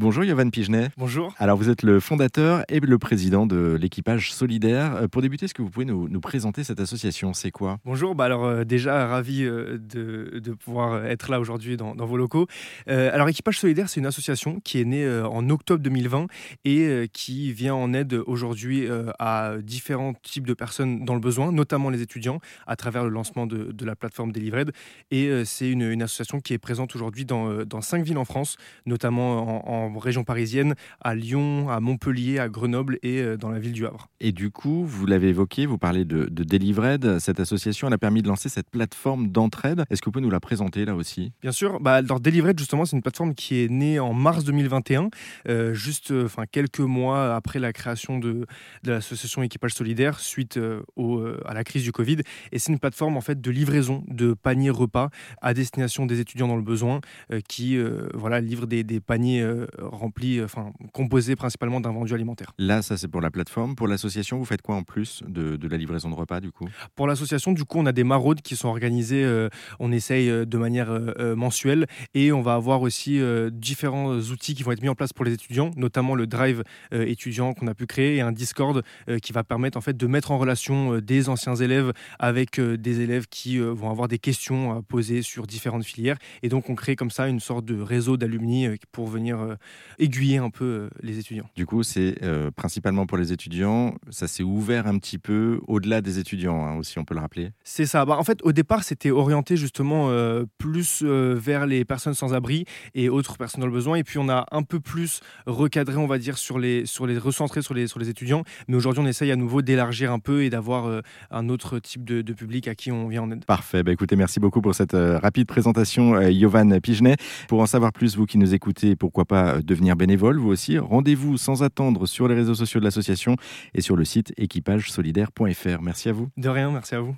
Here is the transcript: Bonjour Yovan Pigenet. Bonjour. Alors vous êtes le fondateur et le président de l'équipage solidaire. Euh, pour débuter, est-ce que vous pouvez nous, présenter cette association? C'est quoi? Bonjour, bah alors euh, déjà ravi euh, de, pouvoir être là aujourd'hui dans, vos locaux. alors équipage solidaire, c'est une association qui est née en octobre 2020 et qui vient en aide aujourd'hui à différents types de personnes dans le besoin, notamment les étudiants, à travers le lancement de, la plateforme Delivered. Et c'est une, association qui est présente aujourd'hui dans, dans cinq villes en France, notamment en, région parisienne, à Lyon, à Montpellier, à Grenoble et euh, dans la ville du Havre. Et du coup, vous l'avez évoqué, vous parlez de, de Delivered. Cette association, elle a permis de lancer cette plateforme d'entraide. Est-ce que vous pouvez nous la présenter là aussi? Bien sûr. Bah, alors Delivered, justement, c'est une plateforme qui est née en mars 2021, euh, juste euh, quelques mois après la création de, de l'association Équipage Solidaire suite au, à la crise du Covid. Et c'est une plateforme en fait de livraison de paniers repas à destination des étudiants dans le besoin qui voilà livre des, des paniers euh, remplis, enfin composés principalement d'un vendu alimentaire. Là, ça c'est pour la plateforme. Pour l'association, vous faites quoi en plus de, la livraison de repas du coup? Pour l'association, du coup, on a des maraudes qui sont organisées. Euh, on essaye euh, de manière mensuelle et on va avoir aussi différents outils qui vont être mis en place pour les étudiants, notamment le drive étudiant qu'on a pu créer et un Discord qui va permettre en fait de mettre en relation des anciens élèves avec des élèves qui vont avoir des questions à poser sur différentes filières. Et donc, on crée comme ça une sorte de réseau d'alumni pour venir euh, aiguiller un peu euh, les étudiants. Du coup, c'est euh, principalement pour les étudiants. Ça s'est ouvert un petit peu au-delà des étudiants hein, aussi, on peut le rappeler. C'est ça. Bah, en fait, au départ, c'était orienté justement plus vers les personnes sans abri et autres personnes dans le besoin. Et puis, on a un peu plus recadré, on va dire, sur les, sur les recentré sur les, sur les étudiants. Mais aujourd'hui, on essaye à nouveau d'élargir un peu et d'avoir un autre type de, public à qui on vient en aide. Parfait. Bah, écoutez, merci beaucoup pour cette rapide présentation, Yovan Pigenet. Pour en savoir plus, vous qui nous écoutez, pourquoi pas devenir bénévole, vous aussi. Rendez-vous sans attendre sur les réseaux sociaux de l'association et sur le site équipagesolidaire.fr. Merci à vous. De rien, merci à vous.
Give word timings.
Bonjour 0.00 0.24
Yovan 0.24 0.50
Pigenet. 0.50 0.88
Bonjour. 0.96 1.34
Alors 1.36 1.58
vous 1.58 1.68
êtes 1.68 1.82
le 1.82 2.00
fondateur 2.00 2.64
et 2.70 2.80
le 2.80 2.98
président 2.98 3.44
de 3.44 3.76
l'équipage 3.78 4.32
solidaire. 4.32 4.94
Euh, 4.94 5.08
pour 5.08 5.20
débuter, 5.20 5.44
est-ce 5.44 5.52
que 5.52 5.60
vous 5.60 5.68
pouvez 5.68 5.84
nous, 5.84 6.20
présenter 6.22 6.64
cette 6.64 6.80
association? 6.80 7.34
C'est 7.34 7.50
quoi? 7.50 7.76
Bonjour, 7.84 8.14
bah 8.14 8.24
alors 8.24 8.46
euh, 8.46 8.64
déjà 8.64 9.06
ravi 9.06 9.44
euh, 9.44 9.76
de, 9.78 10.54
pouvoir 10.54 11.04
être 11.04 11.30
là 11.30 11.38
aujourd'hui 11.38 11.76
dans, 11.76 11.94
vos 11.94 12.16
locaux. 12.16 12.46
alors 12.86 13.28
équipage 13.28 13.58
solidaire, 13.58 13.90
c'est 13.90 14.00
une 14.00 14.06
association 14.06 14.60
qui 14.60 14.80
est 14.80 14.86
née 14.86 15.06
en 15.06 15.50
octobre 15.50 15.82
2020 15.82 16.28
et 16.64 17.08
qui 17.12 17.52
vient 17.52 17.74
en 17.74 17.92
aide 17.92 18.14
aujourd'hui 18.14 18.88
à 19.18 19.56
différents 19.62 20.14
types 20.14 20.46
de 20.46 20.54
personnes 20.54 21.04
dans 21.04 21.14
le 21.14 21.20
besoin, 21.20 21.52
notamment 21.52 21.90
les 21.90 22.00
étudiants, 22.00 22.40
à 22.66 22.76
travers 22.76 23.04
le 23.04 23.10
lancement 23.10 23.46
de, 23.46 23.84
la 23.84 23.96
plateforme 23.96 24.32
Delivered. 24.32 24.72
Et 25.10 25.44
c'est 25.44 25.70
une, 25.70 26.02
association 26.02 26.40
qui 26.40 26.54
est 26.54 26.58
présente 26.58 26.94
aujourd'hui 26.94 27.26
dans, 27.26 27.64
dans 27.64 27.82
cinq 27.82 28.02
villes 28.02 28.18
en 28.18 28.24
France, 28.24 28.56
notamment 28.86 29.68
en, 29.70 29.89
région 29.98 30.24
parisienne, 30.24 30.74
à 31.00 31.14
Lyon, 31.14 31.68
à 31.70 31.80
Montpellier, 31.80 32.38
à 32.38 32.48
Grenoble 32.48 32.98
et 33.02 33.20
euh, 33.20 33.36
dans 33.36 33.50
la 33.50 33.58
ville 33.58 33.72
du 33.72 33.86
Havre. 33.86 34.08
Et 34.20 34.32
du 34.32 34.50
coup, 34.50 34.84
vous 34.84 35.06
l'avez 35.06 35.28
évoqué, 35.28 35.66
vous 35.66 35.78
parlez 35.78 36.04
de, 36.04 36.26
de 36.26 36.44
Delivered. 36.44 37.18
Cette 37.18 37.40
association, 37.40 37.88
elle 37.88 37.94
a 37.94 37.98
permis 37.98 38.22
de 38.22 38.28
lancer 38.28 38.48
cette 38.48 38.70
plateforme 38.70 39.28
d'entraide. 39.28 39.84
Est-ce 39.90 40.00
que 40.00 40.06
vous 40.06 40.12
pouvez 40.12 40.24
nous 40.24 40.30
la 40.30 40.40
présenter 40.40 40.84
là 40.84 40.94
aussi? 40.94 41.32
Bien 41.42 41.52
sûr. 41.52 41.80
Bah, 41.80 41.94
alors 41.94 42.20
Delivered, 42.20 42.58
justement, 42.58 42.84
c'est 42.84 42.96
une 42.96 43.02
plateforme 43.02 43.34
qui 43.34 43.62
est 43.62 43.68
née 43.68 43.98
en 43.98 44.12
mars 44.12 44.44
2021, 44.44 45.10
euh, 45.48 45.74
juste 45.74 46.10
euh, 46.10 46.28
quelques 46.52 46.80
mois 46.80 47.34
après 47.34 47.58
la 47.58 47.72
création 47.72 48.18
de, 48.18 48.46
de 48.82 48.92
l'association 48.92 49.42
Équipage 49.42 49.74
Solidaire 49.74 50.20
suite 50.20 50.58
au, 50.96 51.24
à 51.44 51.54
la 51.54 51.64
crise 51.64 51.82
du 51.82 51.92
Covid. 51.92 52.18
Et 52.52 52.58
c'est 52.58 52.72
une 52.72 52.78
plateforme 52.78 53.16
en 53.16 53.20
fait 53.20 53.40
de 53.40 53.50
livraison 53.50 54.04
de 54.08 54.34
paniers 54.34 54.70
repas 54.70 55.10
à 55.42 55.54
destination 55.54 56.06
des 56.06 56.20
étudiants 56.20 56.48
dans 56.48 56.56
le 56.56 56.62
besoin 56.62 57.00
qui 57.48 57.78
voilà 58.14 58.40
livre 58.40 58.66
des, 58.66 58.84
des 58.84 59.00
paniers 59.00 59.46
euh, 59.80 59.88
remplis, 59.88 60.42
enfin 60.42 60.72
composés 60.92 61.36
principalement 61.36 61.80
d'un 61.80 61.92
vendu 61.92 62.14
alimentaire. 62.14 62.52
Là, 62.58 62.82
ça 62.82 62.96
c'est 62.96 63.08
pour 63.08 63.20
la 63.20 63.30
plateforme. 63.30 63.74
Pour 63.74 63.88
l'association, 63.88 64.38
vous 64.38 64.44
faites 64.44 64.62
quoi 64.62 64.76
en 64.76 64.82
plus 64.82 65.22
de, 65.26 65.58
la 65.68 65.76
livraison 65.76 66.10
de 66.10 66.14
repas 66.14 66.40
du 66.40 66.50
coup? 66.50 66.66
Pour 66.94 67.06
l'association, 67.06 67.52
du 67.52 67.64
coup, 67.64 67.78
on 67.78 67.86
a 67.86 67.92
des 67.92 68.04
maraudes 68.04 68.42
qui 68.42 68.56
sont 68.56 68.68
organisées. 68.68 69.24
Euh, 69.24 69.48
on 69.78 69.92
essaye 69.92 70.28
euh, 70.28 70.44
de 70.44 70.58
manière 70.58 70.90
mensuelle 71.36 71.86
et 72.14 72.32
on 72.32 72.42
va 72.42 72.54
avoir 72.54 72.82
aussi 72.82 73.20
différents 73.52 74.16
outils 74.16 74.54
qui 74.54 74.62
vont 74.62 74.72
être 74.72 74.82
mis 74.82 74.88
en 74.88 74.94
place 74.94 75.12
pour 75.12 75.24
les 75.24 75.32
étudiants, 75.32 75.70
notamment 75.76 76.14
le 76.14 76.26
drive 76.26 76.64
étudiant 76.92 77.54
qu'on 77.54 77.66
a 77.66 77.74
pu 77.74 77.86
créer 77.86 78.16
et 78.16 78.20
un 78.20 78.32
Discord 78.32 78.82
qui 79.22 79.32
va 79.32 79.44
permettre 79.44 79.78
en 79.78 79.80
fait 79.80 79.96
de 79.96 80.06
mettre 80.06 80.30
en 80.30 80.38
relation 80.38 80.98
des 80.98 81.28
anciens 81.28 81.54
élèves 81.54 81.92
avec 82.18 82.60
des 82.60 83.00
élèves 83.00 83.26
qui 83.28 83.58
vont 83.58 83.90
avoir 83.90 84.08
des 84.08 84.18
questions 84.18 84.76
à 84.76 84.82
poser 84.82 85.22
sur 85.22 85.46
différentes 85.46 85.84
filières. 85.84 86.16
Et 86.42 86.48
donc, 86.48 86.70
on 86.70 86.74
crée 86.74 86.96
comme 86.96 87.10
ça 87.10 87.28
une 87.28 87.40
sorte 87.40 87.64
de 87.64 87.80
réseau 87.80 88.16
d'alumni 88.16 88.68
pour 88.92 89.08
venir 89.08 89.40
euh, 89.40 89.54
aiguiller 89.98 90.38
un 90.38 90.50
peu 90.50 90.64
euh, 90.64 90.90
les 91.02 91.18
étudiants. 91.18 91.48
Du 91.56 91.66
coup, 91.66 91.82
c'est 91.82 92.16
euh, 92.22 92.50
principalement 92.50 93.06
pour 93.06 93.18
les 93.18 93.32
étudiants. 93.32 93.94
Ça 94.10 94.28
s'est 94.28 94.42
ouvert 94.42 94.86
un 94.86 94.98
petit 94.98 95.18
peu 95.18 95.60
au-delà 95.66 96.00
des 96.00 96.18
étudiants 96.18 96.64
hein, 96.64 96.76
aussi, 96.76 96.98
on 96.98 97.04
peut 97.04 97.14
le 97.14 97.20
rappeler. 97.20 97.50
C'est 97.64 97.86
ça. 97.86 98.04
Bah, 98.04 98.16
en 98.18 98.24
fait, 98.24 98.40
au 98.42 98.52
départ, 98.52 98.84
c'était 98.84 99.10
orienté 99.10 99.56
justement 99.56 100.10
plus 100.58 101.02
vers 101.02 101.66
les 101.66 101.84
personnes 101.84 102.14
sans 102.14 102.34
abri 102.34 102.64
et 102.94 103.08
autres 103.08 103.36
personnes 103.36 103.60
dans 103.60 103.66
le 103.66 103.72
besoin. 103.72 103.96
Et 103.96 104.04
puis, 104.04 104.18
on 104.18 104.28
a 104.28 104.46
un 104.50 104.62
peu 104.62 104.80
plus 104.80 105.20
recadré, 105.46 105.96
on 105.96 106.06
va 106.06 106.18
dire, 106.18 106.38
sur 106.38 106.58
les, 106.58 106.86
sur 106.86 107.06
les 107.06 107.18
recentré 107.18 107.62
sur 107.62 107.74
les, 107.74 107.86
sur 107.86 107.98
les 107.98 108.08
étudiants. 108.08 108.44
Mais 108.68 108.76
aujourd'hui, 108.76 109.02
on 109.02 109.06
essaye 109.06 109.30
à 109.30 109.36
nouveau 109.36 109.62
d'élargir 109.62 110.12
un 110.12 110.18
peu 110.18 110.44
et 110.44 110.50
d'avoir 110.50 111.02
un 111.30 111.48
autre 111.48 111.78
type 111.78 112.04
de, 112.04 112.32
public 112.32 112.68
à 112.68 112.74
qui 112.74 112.92
on 112.92 113.08
vient 113.08 113.22
en 113.22 113.30
aide. 113.30 113.44
Parfait. 113.44 113.82
Bah, 113.82 113.92
écoutez, 113.92 114.16
merci 114.16 114.40
beaucoup 114.40 114.60
pour 114.60 114.74
cette 114.74 114.94
rapide 114.94 115.46
présentation, 115.46 116.20
Yovan 116.20 116.80
Pigenet. 116.80 117.16
Pour 117.48 117.60
en 117.60 117.66
savoir 117.66 117.92
plus, 117.92 118.16
vous 118.16 118.26
qui 118.26 118.38
nous 118.38 118.54
écoutez, 118.54 118.96
pourquoi 118.96 119.24
pas 119.24 119.49
devenir 119.62 119.96
bénévole, 119.96 120.38
vous 120.38 120.50
aussi. 120.50 120.78
Rendez-vous 120.78 121.36
sans 121.36 121.62
attendre 121.62 122.06
sur 122.06 122.28
les 122.28 122.34
réseaux 122.34 122.54
sociaux 122.54 122.80
de 122.80 122.84
l'association 122.84 123.36
et 123.74 123.80
sur 123.80 123.96
le 123.96 124.04
site 124.04 124.32
équipagesolidaire.fr. 124.36 125.82
Merci 125.82 126.08
à 126.08 126.12
vous. 126.12 126.28
De 126.36 126.48
rien, 126.48 126.70
merci 126.70 126.94
à 126.94 127.00
vous. 127.00 127.16